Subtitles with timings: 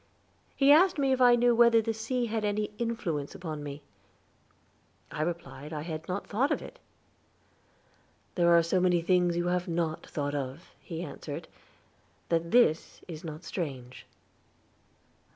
[0.55, 3.83] He asked me if I knew whether the sea had any influence upon me;
[5.11, 6.79] I replied that I had not thought of it.
[8.33, 11.47] "There are so many things you have not thought of," he answered,
[12.29, 14.07] "that this is not strange."